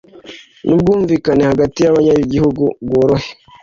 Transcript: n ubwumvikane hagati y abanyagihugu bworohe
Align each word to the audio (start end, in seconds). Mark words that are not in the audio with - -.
n 0.65 0.67
ubwumvikane 0.75 1.43
hagati 1.51 1.77
y 1.81 1.89
abanyagihugu 1.91 2.63
bworohe 2.85 3.29